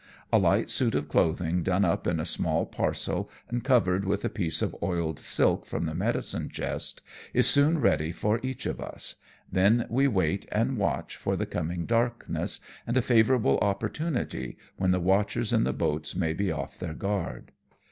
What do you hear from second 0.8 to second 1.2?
of